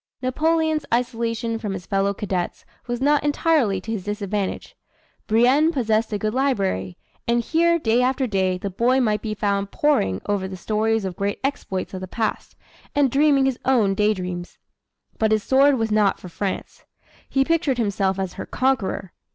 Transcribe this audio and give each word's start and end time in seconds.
Napoleon's 0.23 0.83
isolation 0.91 1.59
from 1.59 1.73
his 1.73 1.85
fellow 1.85 2.11
cadets 2.11 2.65
was 2.87 2.99
not 3.01 3.23
entirely 3.23 3.79
to 3.81 3.91
his 3.91 4.05
disadvantage. 4.05 4.75
Brienne 5.27 5.71
possessed 5.71 6.11
a 6.11 6.17
good 6.17 6.33
library, 6.33 6.97
and 7.27 7.39
here 7.43 7.77
day 7.77 8.01
after 8.01 8.25
day 8.25 8.57
the 8.57 8.71
boy 8.71 8.99
might 8.99 9.21
be 9.21 9.35
found 9.35 9.69
poring 9.69 10.19
over 10.25 10.47
the 10.47 10.57
stories 10.57 11.05
of 11.05 11.15
great 11.15 11.39
exploits 11.43 11.93
of 11.93 12.01
the 12.01 12.07
past, 12.07 12.55
and 12.95 13.11
dreaming 13.11 13.45
his 13.45 13.59
own 13.63 13.93
day 13.93 14.15
dreams. 14.15 14.57
But 15.19 15.31
his 15.31 15.43
sword 15.43 15.77
was 15.77 15.91
not 15.91 16.19
for 16.19 16.29
France. 16.29 16.83
He 17.29 17.45
pictured 17.45 17.77
himself 17.77 18.17
as 18.17 18.33
her 18.33 18.47
conqueror! 18.47 19.13